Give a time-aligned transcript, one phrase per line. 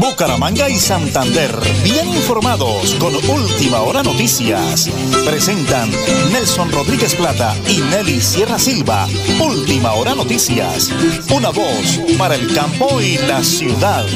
[0.00, 1.50] Bucaramanga y Santander,
[1.84, 4.88] bien informados con Última Hora Noticias.
[5.28, 5.90] Presentan
[6.32, 9.06] Nelson Rodríguez Plata y Nelly Sierra Silva.
[9.38, 10.90] Última Hora Noticias.
[11.36, 14.06] Una voz para el campo y la ciudad.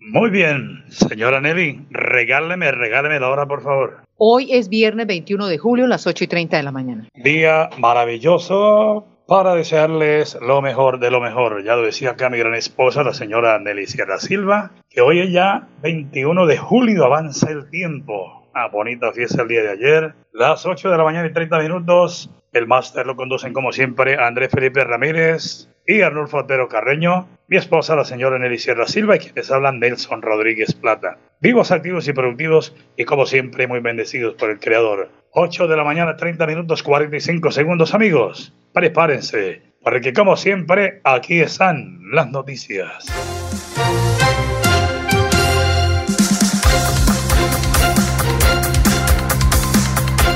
[0.00, 4.02] Muy bien, señora Nelly, regáleme, regáleme la hora, por favor.
[4.16, 7.08] Hoy es viernes 21 de julio, las 8 y 30 de la mañana.
[7.14, 11.64] Día maravilloso para desearles lo mejor de lo mejor.
[11.64, 15.32] Ya lo decía acá mi gran esposa, la señora Nelly Sierra Silva, que hoy es
[15.32, 18.46] ya 21 de julio, avanza el tiempo.
[18.54, 20.14] Una bonita fiesta el día de ayer.
[20.32, 22.28] Las 8 de la mañana y 30 minutos.
[22.52, 27.28] El máster lo conducen como siempre Andrés Felipe Ramírez y Arnulfo Otero Carreño.
[27.48, 31.18] Mi esposa, la señora Nelly Sierra Silva, y quienes hablan Nelson Rodríguez Plata.
[31.40, 35.10] Vivos, activos y productivos y como siempre muy bendecidos por el Creador.
[35.32, 38.54] 8 de la mañana, 30 minutos, 45 segundos, amigos.
[38.72, 43.71] Prepárense, porque como siempre, aquí están las noticias.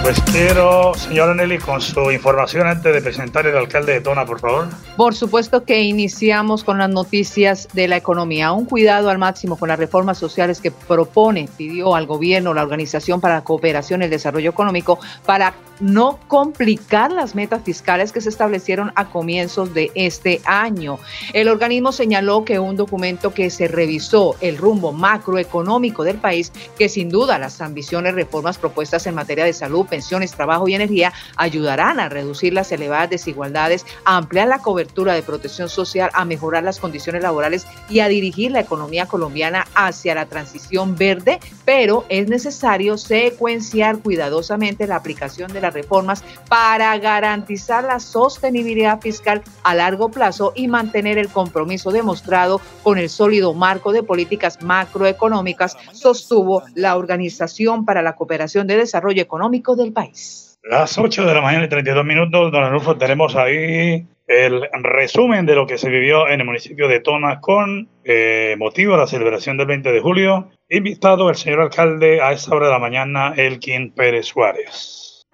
[0.07, 4.39] Pues quiero, señora Nelly, con su información antes de presentar el alcalde de Tona, por
[4.39, 4.69] favor.
[4.97, 8.53] Por supuesto que iniciamos con las noticias de la economía.
[8.53, 13.21] Un cuidado al máximo con las reformas sociales que propone, pidió al gobierno la Organización
[13.21, 18.29] para la Cooperación y el Desarrollo Económico para no complicar las metas fiscales que se
[18.29, 20.99] establecieron a comienzos de este año.
[21.33, 26.89] El organismo señaló que un documento que se revisó el rumbo macroeconómico del país, que
[26.89, 32.01] sin duda las ambiciones reformas propuestas en materia de salud, pensiones, trabajo y energía ayudarán
[32.01, 36.81] a reducir las elevadas desigualdades, a ampliar la cobertura de protección social, a mejorar las
[36.81, 42.99] condiciones laborales y a dirigir la economía colombiana hacia la transición verde, pero es necesario
[42.99, 50.53] secuenciar cuidadosamente la aplicación de la reformas para garantizar la sostenibilidad fiscal a largo plazo
[50.55, 57.87] y mantener el compromiso demostrado con el sólido marco de políticas macroeconómicas, sostuvo la Organización
[57.87, 60.59] para la Cooperación de Desarrollo Económico del país.
[60.63, 65.55] Las 8 de la mañana y 32 minutos, don Anulfo, tenemos ahí el resumen de
[65.55, 69.57] lo que se vivió en el municipio de Tona con eh, motivo de la celebración
[69.57, 70.51] del 20 de julio.
[70.69, 75.25] Invitado el señor alcalde a esta hora de la mañana, Elkin Pérez Suárez.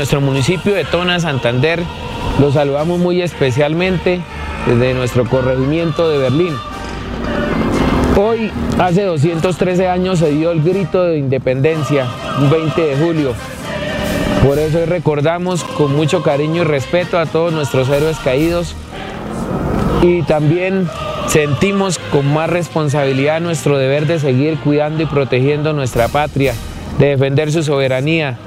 [0.00, 1.82] Nuestro municipio de Tona, Santander,
[2.40, 4.22] los saludamos muy especialmente
[4.66, 6.54] desde nuestro corregimiento de Berlín.
[8.16, 12.06] Hoy, hace 213 años, se dio el grito de independencia,
[12.38, 13.34] un 20 de julio.
[14.42, 18.74] Por eso recordamos con mucho cariño y respeto a todos nuestros héroes caídos
[20.00, 20.88] y también
[21.26, 26.54] sentimos con más responsabilidad nuestro deber de seguir cuidando y protegiendo nuestra patria,
[26.98, 28.38] de defender su soberanía.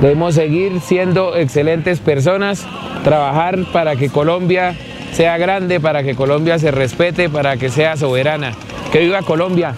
[0.00, 2.66] Debemos seguir siendo excelentes personas,
[3.02, 4.76] trabajar para que Colombia
[5.12, 8.52] sea grande, para que Colombia se respete, para que sea soberana.
[8.92, 9.74] Que viva Colombia.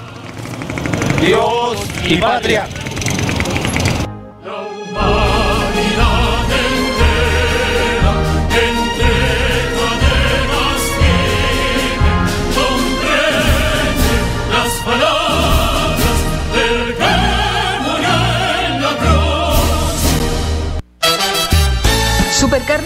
[1.23, 2.67] Dios y patria.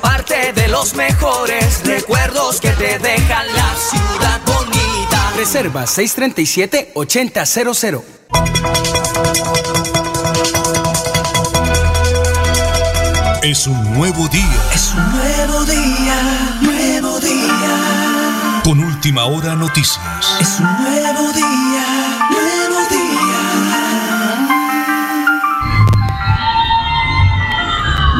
[0.00, 5.32] Parte de los mejores recuerdos que te dejan la ciudad bonita.
[5.36, 8.02] Reserva 637-8000.
[13.42, 14.62] Es un nuevo día.
[14.74, 18.60] Es un nuevo día, nuevo día.
[18.62, 19.98] Con última hora noticias.
[20.40, 21.97] Es un nuevo día,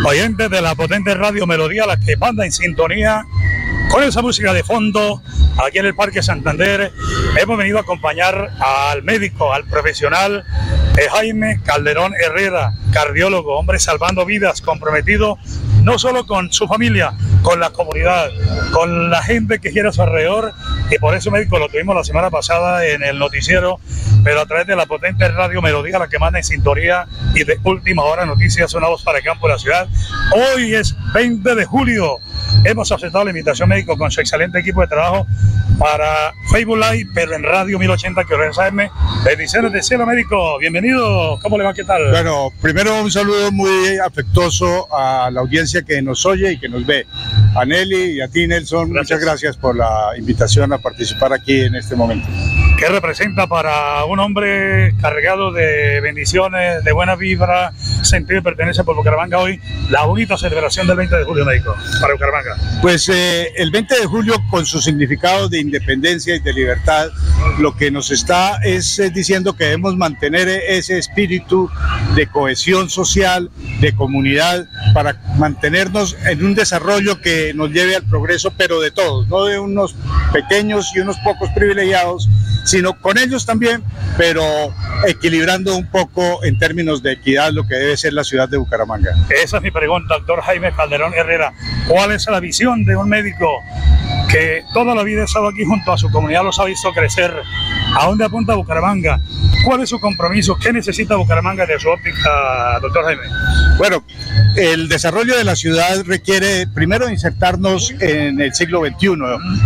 [0.04, 3.26] Oyentes de la potente radio Melodía, la que manda en sintonía
[3.90, 5.22] con esa música de fondo,
[5.64, 6.92] aquí en el Parque Santander,
[7.40, 10.44] hemos venido a acompañar al médico, al profesional
[10.96, 15.38] eh, Jaime Calderón Herrera, cardiólogo, hombre salvando vidas, comprometido
[15.88, 18.28] no solo con su familia, con la comunidad,
[18.72, 20.52] con la gente que quiere a su alrededor,
[20.90, 23.80] y por eso médico lo tuvimos la semana pasada en el noticiero,
[24.22, 27.58] pero a través de la potente radio Melodía, la que manda en sintonía y de
[27.64, 29.88] última hora noticias, una voz para el campo de la ciudad.
[30.54, 32.18] Hoy es 20 de julio.
[32.64, 35.26] Hemos aceptado la invitación médico con su excelente equipo de trabajo
[35.78, 38.90] para Facebook Live, pero en Radio 1080 que AM.
[39.24, 41.38] Bendiciones de cielo médico, bienvenido.
[41.40, 41.72] ¿Cómo le va?
[41.72, 42.10] ¿Qué tal?
[42.10, 46.84] Bueno, primero un saludo muy afectuoso a la audiencia que nos oye y que nos
[46.84, 47.06] ve.
[47.54, 51.76] A Nelly y a ti, Nelson, muchas gracias por la invitación a participar aquí en
[51.76, 52.28] este momento.
[52.78, 57.72] ¿Qué representa para un hombre cargado de bendiciones, de buena vibra,
[58.02, 59.60] sentido de pertenencia por Bucaramanga hoy,
[59.90, 62.56] la bonita celebración del 20 de julio, médico, para Bucaramanga?
[62.80, 67.08] Pues eh, el 20 de julio, con su significado de independencia y de libertad,
[67.58, 71.68] lo que nos está es eh, diciendo que debemos mantener ese espíritu
[72.14, 78.52] de cohesión social, de comunidad, para mantenernos en un desarrollo que nos lleve al progreso,
[78.56, 79.96] pero de todos, no de unos
[80.32, 82.28] pequeños y unos pocos privilegiados,
[82.68, 83.82] sino con ellos también,
[84.18, 84.42] pero
[85.06, 89.12] equilibrando un poco en términos de equidad lo que debe ser la ciudad de Bucaramanga.
[89.30, 91.54] Esa es mi pregunta, doctor Jaime Calderón Herrera.
[91.88, 93.48] ¿Cuál es la visión de un médico
[94.28, 97.34] que toda la vida ha estado aquí junto a su comunidad, los ha visto crecer?
[97.98, 99.20] ¿A dónde apunta Bucaramanga?
[99.64, 100.56] ¿Cuál es su compromiso?
[100.56, 103.22] ¿Qué necesita Bucaramanga de su óptica, doctor Jaime?
[103.78, 104.02] Bueno,
[104.56, 109.16] el desarrollo de la ciudad requiere primero insertarnos en el siglo XXI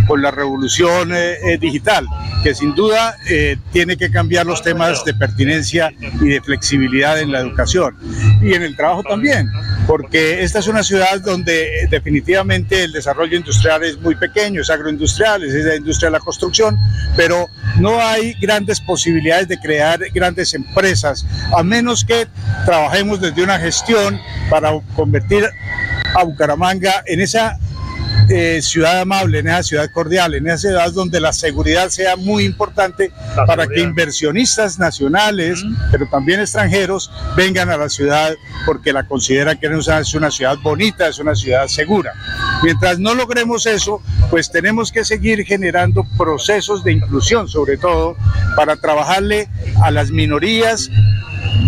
[0.07, 2.07] con la revolución eh, eh, digital,
[2.43, 7.33] que sin duda eh, tiene que cambiar los temas de pertinencia y de flexibilidad en
[7.33, 7.97] la educación
[8.43, 9.51] y en el trabajo también,
[9.87, 15.43] porque esta es una ciudad donde definitivamente el desarrollo industrial es muy pequeño, es agroindustrial,
[15.43, 16.79] es la industria de la construcción,
[17.17, 21.27] pero no hay grandes posibilidades de crear grandes empresas,
[21.57, 22.27] a menos que
[22.65, 24.21] trabajemos desde una gestión
[24.51, 25.49] para convertir
[26.15, 27.59] a Bucaramanga en esa
[28.29, 32.45] eh, ciudad amable, en esa ciudad cordial, en esa ciudad donde la seguridad sea muy
[32.45, 33.13] importante
[33.47, 38.35] para que inversionistas nacionales, pero también extranjeros, vengan a la ciudad
[38.67, 42.13] porque la consideran que es una ciudad bonita, es una ciudad segura.
[42.63, 48.17] Mientras no logremos eso, pues tenemos que seguir generando procesos de inclusión, sobre todo
[48.57, 49.49] para trabajarle
[49.83, 50.91] a las minorías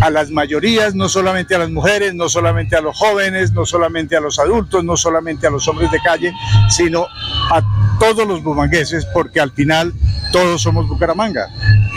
[0.01, 4.17] a las mayorías, no solamente a las mujeres, no solamente a los jóvenes, no solamente
[4.17, 6.33] a los adultos, no solamente a los hombres de calle,
[6.69, 7.07] sino
[7.51, 7.63] a
[7.99, 9.93] todos los bumangueses, porque al final
[10.33, 11.49] todos somos Bucaramanga.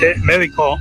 [0.04, 0.78] Eh, médico,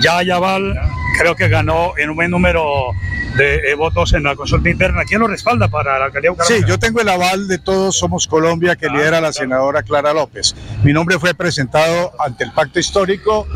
[0.00, 0.74] ya Yaval
[1.18, 2.92] creo que ganó en un buen número
[3.36, 5.02] de eh, votos en la consulta interna.
[5.06, 8.26] ¿Quién lo respalda para la alcaldía de Sí, yo tengo el aval de Todos Somos
[8.26, 10.54] Colombia que ah, lidera la senadora Clara López.
[10.82, 13.46] Mi nombre fue presentado ante el pacto histórico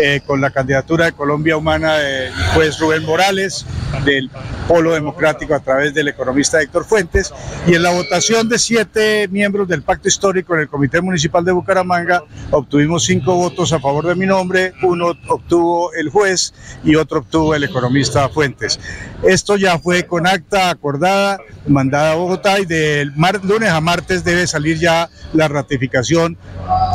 [0.00, 3.66] eh, con la candidatura de Colombia Humana del juez Rubén Morales,
[4.04, 4.30] del
[4.68, 7.32] Polo Democrático a través del economista Héctor Fuentes,
[7.66, 11.52] y en la votación de siete miembros del pacto histórico en el Comité Municipal de
[11.52, 17.20] Bucaramanga obtuvimos cinco votos a favor de mi nombre, uno obtuvo el juez y otro
[17.20, 18.78] obtuvo el economista Fuentes.
[19.22, 23.12] Esto ya fue con acta acordada, mandada a Bogotá y del
[23.44, 26.36] lunes a martes debe salir ya la ratificación,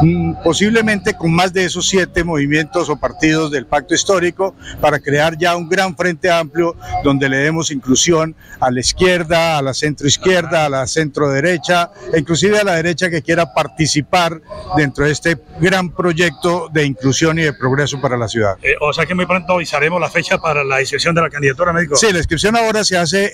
[0.01, 5.37] mm, posiblemente con más de esos siete movimientos o partidos del pacto histórico, para crear
[5.37, 10.05] ya un gran frente amplio donde le demos inclusión a la izquierda, a la centro
[10.05, 14.41] izquierda, a la centro derecha, e inclusive a la derecha que quiera participar
[14.75, 18.57] dentro de este gran proyecto de inclusión y de progreso para la ciudad.
[18.61, 21.71] Eh, o sea que muy pronto avisaremos la fecha para la inscripción de la candidatura
[21.71, 21.95] médico.
[21.95, 23.31] Sí, la inscripción ahora se hace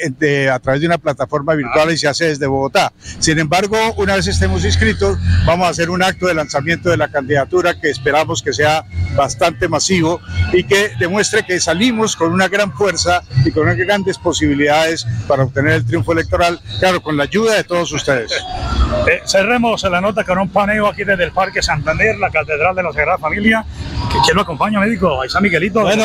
[0.51, 2.91] a través de una plataforma virtual y se hace desde Bogotá.
[3.19, 7.07] Sin embargo, una vez estemos inscritos, vamos a hacer un acto de lanzamiento de la
[7.07, 8.83] candidatura que esperamos que sea
[9.15, 10.19] bastante masivo
[10.51, 15.43] y que demuestre que salimos con una gran fuerza y con unas grandes posibilidades para
[15.43, 18.33] obtener el triunfo electoral, claro, con la ayuda de todos ustedes.
[19.07, 22.83] Eh, cerremos la nota con un paneo aquí desde el Parque Santander, la Catedral de
[22.83, 23.65] la Sagrada Familia.
[24.22, 25.22] ¿Quién lo acompaña, médico?
[25.22, 25.82] Ahí está Miguelito.
[25.82, 26.03] Bueno,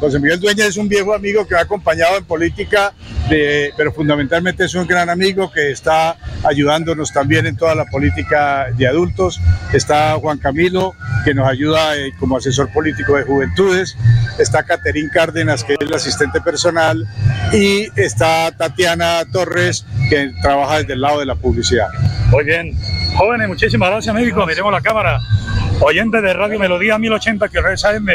[0.00, 0.40] José Miguel.
[0.40, 2.92] Dueña es un viejo amigo que ha acompañado en política,
[3.28, 8.86] pero fundamentalmente es un gran amigo que está ayudándonos también en toda la política de
[8.86, 9.40] adultos.
[9.72, 13.96] Está Juan Camilo, que nos ayuda eh, como asesor político de juventudes.
[14.38, 17.06] Está Caterín Cárdenas, que es la asistente personal.
[17.52, 21.88] Y está Tatiana Torres, que trabaja desde el lado de la publicidad.
[22.30, 22.76] Muy bien.
[23.16, 24.46] Jóvenes, muchísimas gracias, médico.
[24.46, 25.18] Miremos la cámara.
[25.80, 28.06] Oyente de Radio Melodía 1080 que AM,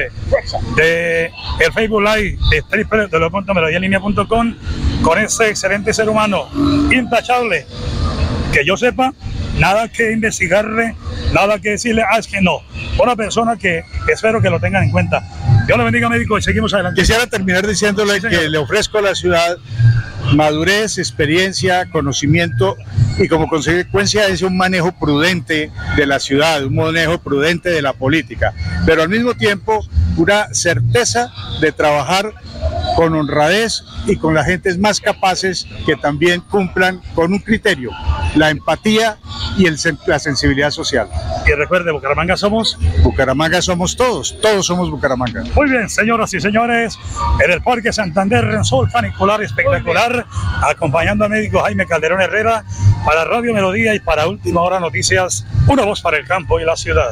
[0.76, 1.26] de
[1.60, 4.56] el Facebook Live de www.melodialinea.com
[5.02, 6.48] con ese excelente ser humano
[6.92, 7.66] intachable.
[8.54, 9.14] Que yo sepa
[9.58, 10.96] nada que investigarle
[11.34, 12.62] nada que decirle ah es que no.
[13.02, 15.22] Una persona que espero que lo tengan en cuenta.
[15.66, 17.02] Dios le bendiga médico y seguimos adelante.
[17.02, 19.58] Quisiera terminar diciéndole que le ofrezco a la ciudad
[20.34, 22.76] madurez, experiencia, conocimiento
[23.18, 27.94] y como consecuencia es un manejo prudente de la ciudad, un manejo prudente de la
[27.94, 28.54] política,
[28.86, 29.86] pero al mismo tiempo
[30.18, 32.34] una certeza de trabajar
[32.96, 37.92] con honradez y con las gentes más capaces que también cumplan con un criterio,
[38.36, 39.18] la empatía
[39.58, 41.08] y el, la sensibilidad social.
[41.46, 42.78] Y recuerde, Bucaramanga somos.
[43.04, 45.44] Bucaramanga somos todos, todos somos Bucaramanga.
[45.56, 46.98] Muy bien, señoras y señores,
[47.44, 50.26] en el Parque Santander, en sol fanicular espectacular,
[50.62, 52.64] acompañando a médico Jaime Calderón Herrera
[53.06, 56.76] para Radio Melodía y para Última Hora Noticias, una voz para el campo y la
[56.76, 57.12] ciudad.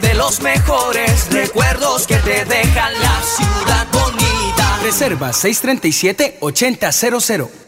[0.00, 4.78] De los mejores recuerdos que te dejan la ciudad bonita.
[4.82, 7.67] Reserva 637-8000.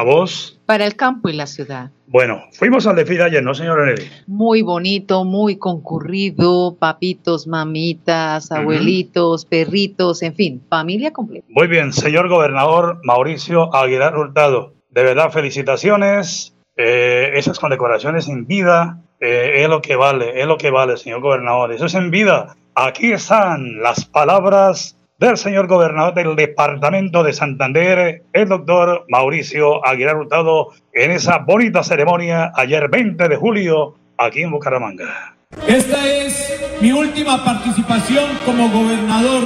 [0.00, 1.90] Una voz para el campo y la ciudad.
[2.06, 4.08] Bueno, fuimos al desfile ayer, ¿no, señora Nelly?
[4.26, 11.46] Muy bonito, muy concurrido, papitos, mamitas, abuelitos, perritos, en fin, familia completa.
[11.50, 19.02] Muy bien, señor gobernador Mauricio Aguilar Hurtado, de verdad felicitaciones, eh, esas condecoraciones en vida,
[19.20, 22.56] eh, es lo que vale, es lo que vale, señor gobernador, eso es en vida.
[22.74, 30.16] Aquí están las palabras del señor gobernador del departamento de Santander, el doctor Mauricio Aguilar
[30.16, 35.36] Hurtado, en esa bonita ceremonia ayer 20 de julio aquí en Bucaramanga.
[35.68, 39.42] Esta es mi última participación como gobernador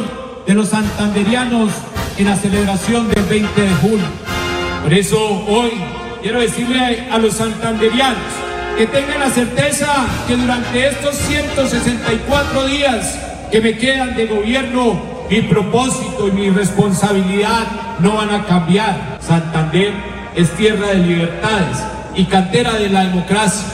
[0.47, 1.73] de los santanderianos
[2.19, 4.07] en la celebración del 20 de julio.
[4.81, 5.73] Por eso hoy
[6.23, 8.23] quiero decirle a los santanderianos
[8.79, 15.43] que tengan la certeza que durante estos 164 días que me quedan de gobierno mi
[15.43, 17.67] propósito y mi responsabilidad
[18.01, 19.19] no van a cambiar.
[19.21, 19.93] Santander
[20.35, 21.79] es tierra de libertades
[22.15, 23.67] y cantera de la democracia.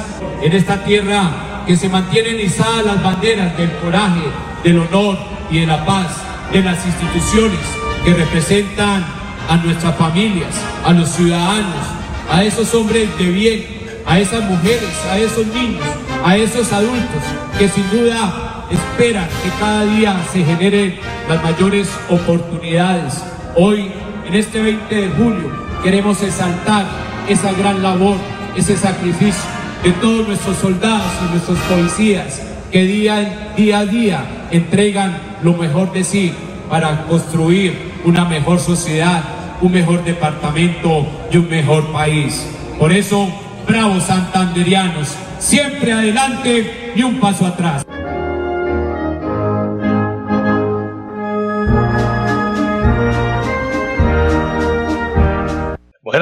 [0.42, 4.22] En esta tierra que se mantienen izadas las banderas del coraje,
[4.64, 5.18] del honor
[5.50, 6.08] y de la paz,
[6.52, 7.60] de las instituciones
[8.04, 9.04] que representan
[9.48, 10.54] a nuestras familias,
[10.84, 11.86] a los ciudadanos,
[12.30, 13.66] a esos hombres de bien,
[14.06, 15.84] a esas mujeres, a esos niños,
[16.24, 17.22] a esos adultos
[17.58, 20.96] que sin duda esperan que cada día se generen
[21.28, 23.22] las mayores oportunidades.
[23.56, 23.90] Hoy,
[24.26, 25.50] en este 20 de julio,
[25.82, 26.86] queremos exaltar
[27.28, 28.16] esa gran labor,
[28.56, 29.42] ese sacrificio
[29.82, 35.92] de todos nuestros soldados y nuestros policías que día, día a día entregan lo mejor
[35.92, 36.32] de sí
[36.68, 39.22] para construir una mejor sociedad,
[39.60, 42.46] un mejor departamento y un mejor país.
[42.78, 43.28] Por eso,
[43.66, 45.08] bravos santanderianos,
[45.38, 47.84] siempre adelante y un paso atrás.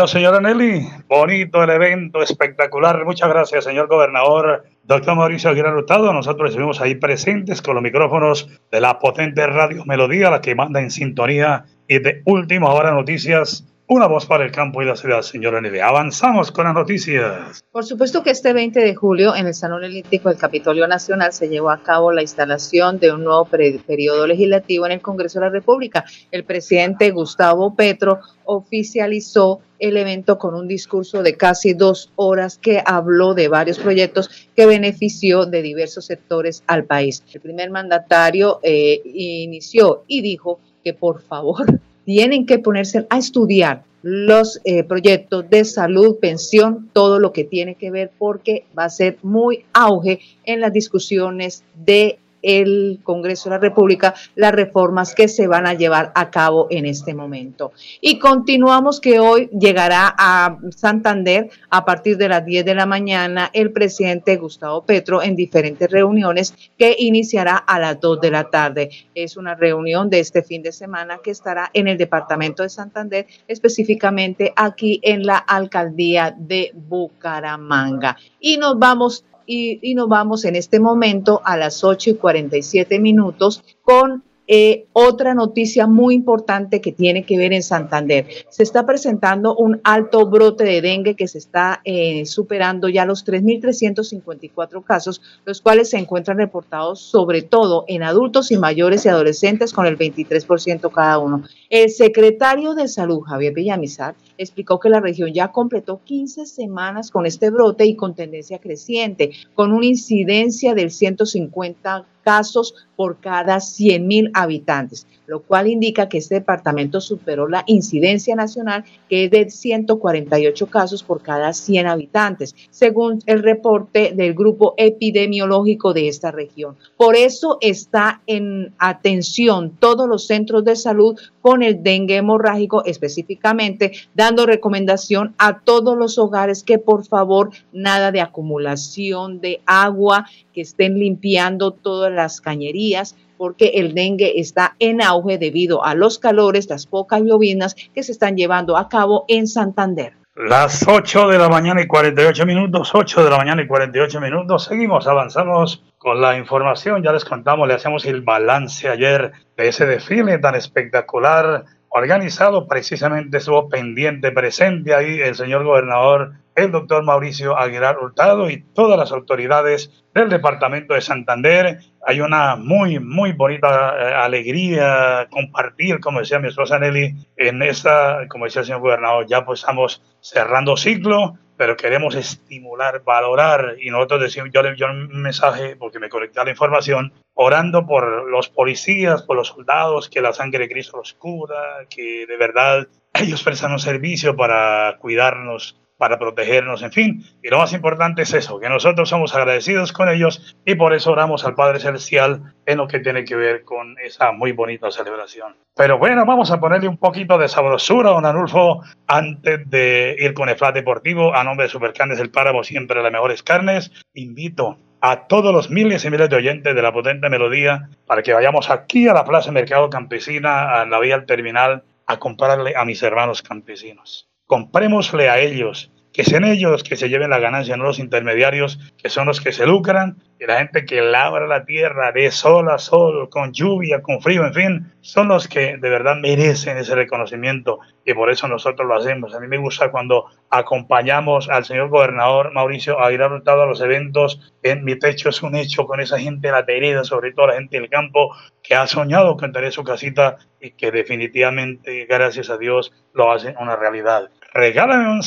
[0.08, 3.04] Señora Nelly, bonito el evento, espectacular.
[3.04, 6.12] Muchas gracias, señor gobernador, doctor Mauricio Aguilar Hurtado.
[6.12, 10.80] Nosotros estuvimos ahí presentes con los micrófonos de la potente radio Melodía, la que manda
[10.80, 15.22] en sintonía y de última hora noticias una voz para el campo y la ciudad,
[15.22, 15.80] señora Neve.
[15.80, 17.64] Avanzamos con las noticias.
[17.72, 21.48] Por supuesto que este 20 de julio en el Salón Elíptico del Capitolio Nacional se
[21.48, 25.50] llevó a cabo la instalación de un nuevo periodo legislativo en el Congreso de la
[25.50, 26.04] República.
[26.30, 32.82] El presidente Gustavo Petro oficializó el evento con un discurso de casi dos horas que
[32.84, 37.24] habló de varios proyectos que benefició de diversos sectores al país.
[37.32, 41.64] El primer mandatario eh, inició y dijo que por favor
[42.08, 47.74] tienen que ponerse a estudiar los eh, proyectos de salud, pensión, todo lo que tiene
[47.74, 53.56] que ver, porque va a ser muy auge en las discusiones de el Congreso de
[53.56, 57.72] la República las reformas que se van a llevar a cabo en este momento.
[58.00, 63.50] Y continuamos que hoy llegará a Santander a partir de las 10 de la mañana
[63.52, 68.90] el presidente Gustavo Petro en diferentes reuniones que iniciará a las 2 de la tarde.
[69.14, 73.26] Es una reunión de este fin de semana que estará en el departamento de Santander,
[73.46, 78.16] específicamente aquí en la alcaldía de Bucaramanga.
[78.40, 83.64] Y nos vamos y, nos vamos en este momento a las 8 y 47 minutos
[83.82, 88.26] con eh, otra noticia muy importante que tiene que ver en Santander.
[88.48, 93.26] Se está presentando un alto brote de dengue que se está eh, superando ya los
[93.26, 99.74] 3.354 casos, los cuales se encuentran reportados sobre todo en adultos y mayores y adolescentes
[99.74, 101.42] con el 23% cada uno.
[101.70, 107.26] El secretario de Salud, Javier Villamizar, explicó que la región ya completó 15 semanas con
[107.26, 114.06] este brote y con tendencia creciente, con una incidencia del 150 casos por cada 100
[114.06, 119.50] mil habitantes, lo cual indica que este departamento superó la incidencia nacional, que es de
[119.50, 126.76] 148 casos por cada 100 habitantes, según el reporte del grupo epidemiológico de esta región.
[126.96, 133.92] Por eso está en atención todos los centros de salud con el dengue hemorrágico específicamente,
[134.14, 140.62] dando recomendación a todos los hogares que por favor nada de acumulación de agua, que
[140.62, 146.68] estén limpiando todas las cañerías, porque el dengue está en auge debido a los calores,
[146.68, 150.12] las pocas llovinas que se están llevando a cabo en Santander.
[150.34, 154.66] Las 8 de la mañana y 48 minutos, 8 de la mañana y 48 minutos.
[154.66, 157.02] Seguimos, avanzamos con la información.
[157.02, 162.66] Ya les contamos, le hacemos el balance ayer de ese desfile tan espectacular organizado.
[162.66, 168.98] Precisamente estuvo pendiente, presente ahí el señor gobernador, el doctor Mauricio Aguilar Hurtado y todas
[168.98, 171.78] las autoridades del departamento de Santander.
[172.04, 178.26] Hay una muy, muy bonita eh, alegría compartir, como decía mi esposa Nelly, en esta,
[178.28, 183.90] como decía el señor gobernador, ya pues estamos cerrando ciclo pero queremos estimular, valorar, y
[183.90, 188.28] nosotros decimos, yo le envío un mensaje porque me conecté a la información, orando por
[188.28, 192.88] los policías, por los soldados, que la sangre de Cristo los cubra, que de verdad
[193.14, 197.24] ellos prestan un servicio para cuidarnos para protegernos, en fin.
[197.42, 201.12] Y lo más importante es eso, que nosotros somos agradecidos con ellos y por eso
[201.12, 205.56] oramos al Padre Celestial en lo que tiene que ver con esa muy bonita celebración.
[205.76, 210.48] Pero bueno, vamos a ponerle un poquito de sabrosura, don Anulfo, antes de ir con
[210.48, 211.34] el flat deportivo.
[211.34, 216.04] A nombre de Supercarnes del Páramo, siempre las mejores carnes, invito a todos los miles
[216.04, 219.52] y miles de oyentes de la potente melodía para que vayamos aquí a la Plaza
[219.52, 224.28] Mercado Campesina, a la vía al terminal, a comprarle a mis hermanos campesinos.
[224.46, 229.08] Comprémosle a ellos, que sean ellos que se lleven la ganancia, no los intermediarios, que
[229.08, 232.78] son los que se lucran, y la gente que labra la tierra de sol a
[232.78, 237.78] sol, con lluvia, con frío, en fin, son los que de verdad merecen ese reconocimiento
[238.04, 239.32] y por eso nosotros lo hacemos.
[239.32, 244.52] A mí me gusta cuando acompañamos al señor gobernador Mauricio Aguilar Hurtado a los eventos
[244.64, 247.54] en Mi Techo es un hecho con esa gente de la terida, sobre todo la
[247.54, 248.34] gente del campo
[248.68, 253.56] que ha soñado con tener su casita y que definitivamente, gracias a Dios, lo hacen
[253.58, 255.20] una realidad regálame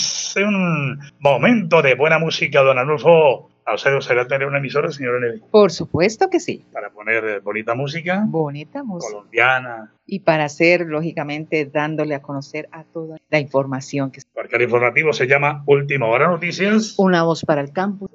[0.45, 3.49] un, momento de buena música, don Anulfo.
[3.63, 5.43] ¿A usted gustaría tener una emisora, señora Nelly?
[5.51, 6.65] Por supuesto que sí.
[6.73, 8.23] Para poner eh, bonita música.
[8.27, 9.13] Bonita música.
[9.13, 9.93] Colombiana.
[10.06, 15.13] Y para hacer, lógicamente, dándole a conocer a toda la información que Porque el informativo
[15.13, 16.95] se llama Última Hora Noticias.
[16.97, 18.10] Una voz para el campo.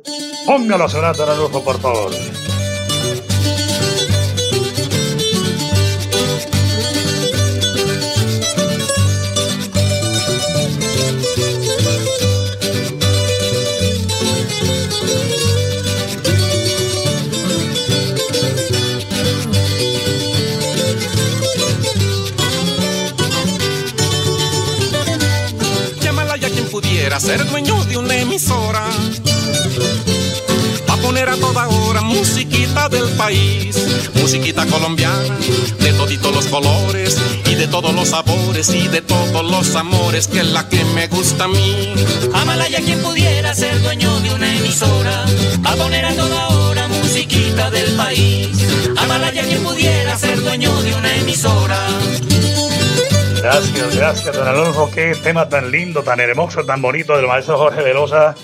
[0.47, 2.11] Póngalo a sonar, don Anulfo, por favor.
[37.97, 41.95] Los sabores y de todos los amores, que es la que me gusta a mí.
[42.35, 45.25] Amalaya quien pudiera ser dueño de una emisora,
[45.65, 48.49] a poner a toda hora musiquita del país.
[48.99, 51.79] Amalaya quien pudiera ser dueño de una emisora.
[53.41, 54.91] Gracias, gracias, don Alonso.
[54.95, 58.35] Qué tema tan lindo, tan hermoso, tan bonito del maestro Jorge Velosa.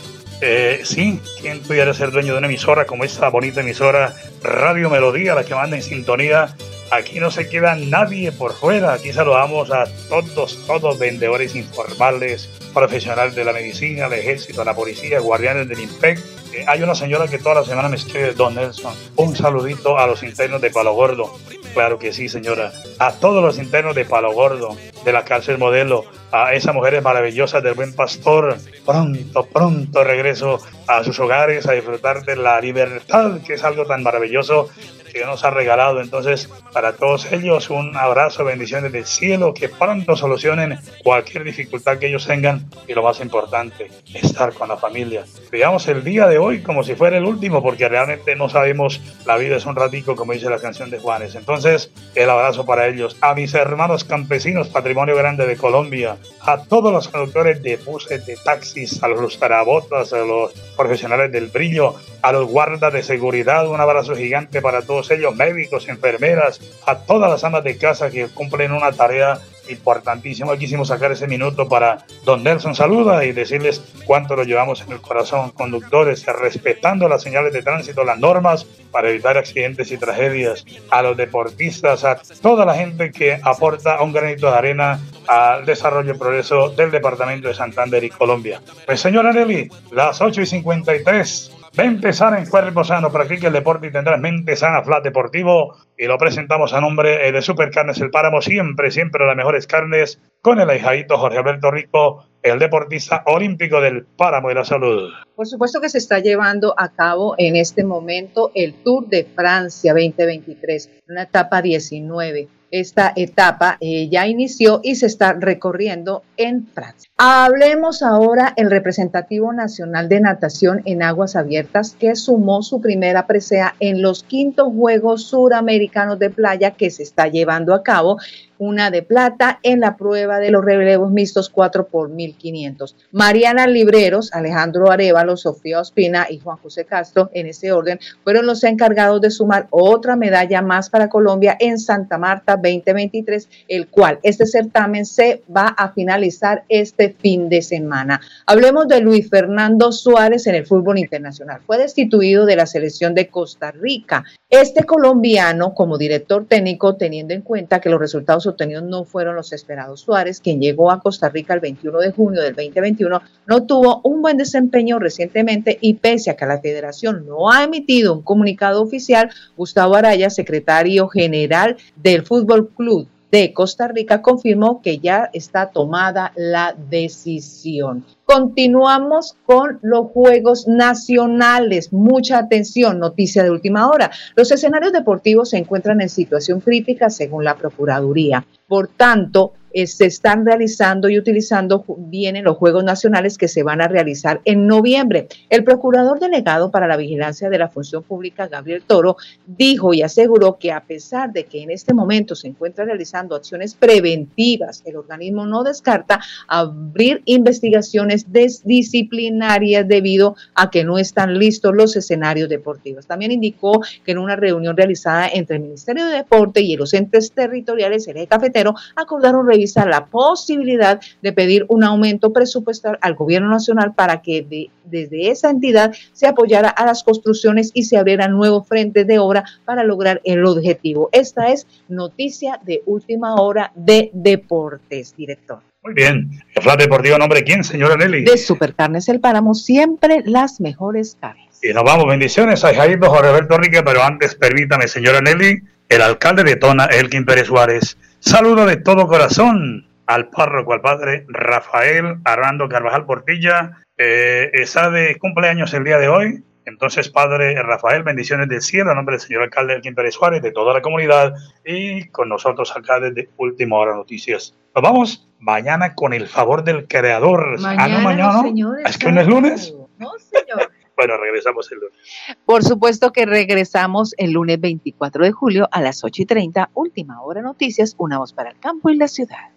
[0.40, 5.34] Eh, sí, ¿quién pudiera ser dueño de una emisora como esta bonita emisora Radio Melodía,
[5.34, 6.56] la que manda en sintonía?
[6.92, 8.92] Aquí no se queda nadie por fuera.
[8.92, 15.18] Aquí saludamos a todos, todos vendedores informales, profesionales de la medicina, del ejército, la policía,
[15.20, 16.18] guardianes del IMPEC.
[16.52, 20.06] Eh, hay una señora que toda la semana me escribe, Don Nelson, un saludito a
[20.06, 21.34] los internos de Palo Gordo.
[21.72, 22.70] Claro que sí, señora.
[22.98, 27.62] A todos los internos de Palo Gordo, de la cárcel modelo, a esas mujeres maravillosas
[27.62, 28.58] del buen pastor.
[28.84, 34.02] Pronto, pronto regreso a sus hogares a disfrutar de la libertad, que es algo tan
[34.02, 34.68] maravilloso
[35.12, 36.00] que nos ha regalado.
[36.00, 42.06] Entonces, para todos ellos, un abrazo, bendiciones del cielo, que pronto solucionen cualquier dificultad que
[42.06, 45.24] ellos tengan y lo más importante, estar con la familia.
[45.50, 49.36] Veamos el día de hoy como si fuera el último, porque realmente no sabemos, la
[49.36, 51.34] vida es un ratico, como dice la canción de Juanes.
[51.34, 56.92] Entonces, el abrazo para ellos, a mis hermanos campesinos, patrimonio grande de Colombia, a todos
[56.92, 62.32] los conductores de buses, de taxis, a los tarabotas, a los profesionales del brillo, a
[62.32, 67.44] los guardas de seguridad, un abrazo gigante para todos ellos, médicos, enfermeras, a todas las
[67.44, 70.56] amas de casa que cumplen una tarea importantísima.
[70.56, 75.00] Quisimos sacar ese minuto para Don Nelson Saluda y decirles cuánto lo llevamos en el
[75.00, 81.02] corazón, conductores, respetando las señales de tránsito, las normas para evitar accidentes y tragedias, a
[81.02, 86.18] los deportistas, a toda la gente que aporta un granito de arena al desarrollo y
[86.18, 88.60] progreso del departamento de Santander y Colombia.
[88.86, 91.61] Pues señora Nelly, las 8 y 53.
[91.74, 95.74] Mente sana en cuerpo sano, practique el deporte y tendrás mente sana, Flat Deportivo.
[95.96, 100.20] Y lo presentamos a nombre eh, de Supercarnes El Páramo, siempre, siempre las mejores carnes,
[100.42, 105.12] con el ahijadito Jorge Alberto Rico, el deportista olímpico del Páramo y la Salud.
[105.34, 109.94] Por supuesto que se está llevando a cabo en este momento el Tour de Francia
[109.94, 117.10] 2023, una etapa 19 esta etapa eh, ya inició y se está recorriendo en Francia.
[117.18, 123.76] Hablemos ahora el representativo nacional de natación en aguas abiertas que sumó su primera presea
[123.78, 128.18] en los quintos Juegos Suramericanos de Playa que se está llevando a cabo
[128.62, 132.94] una de plata en la prueba de los relevos mixtos 4 por 1500.
[133.10, 138.62] Mariana Libreros, Alejandro Arevalo, Sofía Ospina y Juan José Castro, en ese orden, fueron los
[138.62, 144.46] encargados de sumar otra medalla más para Colombia en Santa Marta 2023, el cual este
[144.46, 148.20] certamen se va a finalizar este fin de semana.
[148.46, 151.62] Hablemos de Luis Fernando Suárez en el fútbol internacional.
[151.66, 154.22] Fue destituido de la selección de Costa Rica.
[154.48, 159.52] Este colombiano, como director técnico, teniendo en cuenta que los resultados obtenidos no fueron los
[159.52, 164.00] esperados, Suárez, quien llegó a Costa Rica el 21 de junio del 2021, no tuvo
[164.04, 168.82] un buen desempeño recientemente y pese a que la federación no ha emitido un comunicado
[168.82, 175.70] oficial, Gustavo Araya, secretario general del Fútbol Club de Costa Rica confirmó que ya está
[175.70, 178.04] tomada la decisión.
[178.26, 181.94] Continuamos con los Juegos Nacionales.
[181.94, 184.10] Mucha atención, noticia de última hora.
[184.36, 188.44] Los escenarios deportivos se encuentran en situación crítica según la Procuraduría.
[188.68, 193.80] Por tanto, eh, se están realizando y utilizando bien los Juegos Nacionales que se van
[193.80, 195.28] a realizar en noviembre.
[195.48, 200.58] El procurador delegado para la vigilancia de la función pública, Gabriel Toro, dijo y aseguró
[200.58, 205.46] que a pesar de que en este momento se encuentra realizando acciones preventivas, el organismo
[205.46, 208.26] no descarta abrir investigaciones
[208.64, 213.06] disciplinarias debido a que no están listos los escenarios deportivos.
[213.06, 217.32] También indicó que en una reunión realizada entre el Ministerio de Deporte y los entes
[217.32, 223.48] territoriales, el eje cafetero, acordaron revisar la posibilidad de pedir un aumento presupuestal al gobierno
[223.48, 228.66] nacional para que desde esa entidad se apoyara a las construcciones y se abrieran nuevos
[228.66, 231.08] frentes de obra para lograr el objetivo.
[231.12, 235.60] Esta es noticia de última hora de deportes, director.
[235.82, 236.30] Muy bien.
[236.60, 238.24] Flat deportivo, ¿nombre quién, señora Nelly?
[238.24, 241.58] De Supercarnes El Páramo, siempre las mejores carnes.
[241.60, 242.06] Y nos vamos.
[242.06, 246.84] Bendiciones a Jairo Jorge Alberto Rique, pero antes permítame, señora Nelly, el alcalde de Tona,
[246.86, 253.82] Elkin Pérez Suárez, Saludo de todo corazón al párroco, al padre Rafael Armando Carvajal Portilla.
[253.98, 256.44] Eh, está de cumpleaños el día de hoy.
[256.64, 260.52] Entonces, padre Rafael, bendiciones del cielo, en nombre del señor alcalde Elkin Pérez Suárez, de
[260.52, 261.34] toda la comunidad
[261.66, 264.54] y con nosotros acá desde Última Hora Noticias.
[264.72, 267.60] Nos vamos mañana con el favor del creador.
[267.60, 268.88] Mañana, ah, no, mañana.
[268.88, 269.74] ¿Es que hoy no es lunes?
[269.98, 270.70] No, señor.
[270.96, 271.98] Bueno, regresamos el lunes.
[272.44, 277.22] Por supuesto que regresamos el lunes 24 de julio a las 8 y 30, última
[277.22, 279.52] hora noticias, una voz para el campo y la ciudad.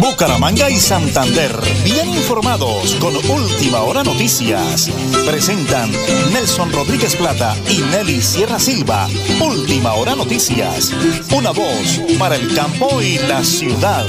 [0.00, 1.50] Bucaramanga y Santander,
[1.82, 4.88] bien informados con Última Hora Noticias.
[5.26, 5.90] Presentan
[6.32, 9.08] Nelson Rodríguez Plata y Nelly Sierra Silva.
[9.40, 10.92] Última Hora Noticias.
[11.36, 14.06] Una voz para el campo y la ciudad.